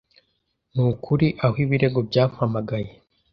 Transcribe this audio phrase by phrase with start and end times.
[0.73, 2.89] Nukuri aho ibirego byampamagaye